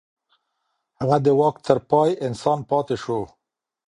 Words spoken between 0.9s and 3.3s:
هغه د واک تر پای انسان پاتې شو.